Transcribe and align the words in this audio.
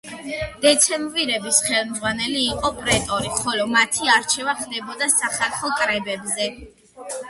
დეცემვირების 0.61 1.59
ხელმძღვანელი 1.67 2.41
იყო 2.55 2.73
პრეტორი, 2.81 3.31
ხოლო 3.43 3.71
მათი 3.77 4.13
არჩევა 4.17 4.59
ხდებოდა 4.67 5.15
სახალხო 5.21 5.77
კრებებზე. 5.81 6.55